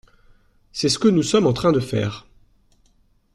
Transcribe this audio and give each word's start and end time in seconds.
C’est 0.71 0.89
ce 0.89 0.97
que 0.97 1.09
nous 1.09 1.21
sommes 1.21 1.45
en 1.45 1.53
train 1.53 1.71
de 1.71 1.79
faire. 1.79 2.25